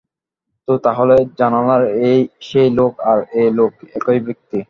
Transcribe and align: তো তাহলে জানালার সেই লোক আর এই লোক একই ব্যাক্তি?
তো 0.67 0.73
তাহলে 0.85 1.15
জানালার 1.39 1.83
সেই 2.41 2.69
লোক 2.77 2.93
আর 3.11 3.19
এই 3.33 3.49
লোক 3.57 3.71
একই 3.97 4.19
ব্যাক্তি? 4.25 4.59